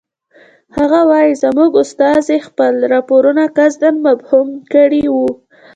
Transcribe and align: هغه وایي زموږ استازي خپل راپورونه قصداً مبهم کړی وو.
هغه 0.77 0.99
وایي 1.09 1.33
زموږ 1.43 1.71
استازي 1.83 2.37
خپل 2.47 2.73
راپورونه 2.93 3.43
قصداً 3.57 3.89
مبهم 4.05 4.47
کړی 4.73 5.03
وو. 5.15 5.29